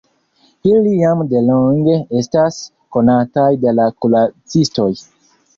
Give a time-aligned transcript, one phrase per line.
[0.69, 2.59] Ili jam delonge estas
[2.97, 4.93] konataj de la kuracistoj.